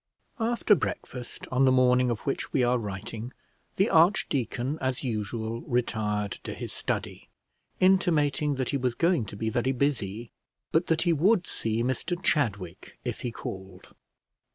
After 0.39 0.73
breakfast, 0.73 1.45
on 1.51 1.65
the 1.65 1.71
morning 1.71 2.09
of 2.09 2.21
which 2.21 2.51
we 2.51 2.63
are 2.63 2.79
writing, 2.79 3.29
the 3.75 3.87
archdeacon, 3.91 4.79
as 4.81 5.03
usual, 5.03 5.61
retired 5.67 6.31
to 6.43 6.55
his 6.55 6.73
study, 6.73 7.29
intimating 7.79 8.55
that 8.55 8.69
he 8.71 8.77
was 8.77 8.95
going 8.95 9.25
to 9.25 9.35
be 9.35 9.51
very 9.51 9.73
busy, 9.73 10.31
but 10.71 10.87
that 10.87 11.03
he 11.03 11.13
would 11.13 11.45
see 11.45 11.83
Mr 11.83 12.19
Chadwick 12.23 12.97
if 13.03 13.19
he 13.21 13.29
called. 13.31 13.93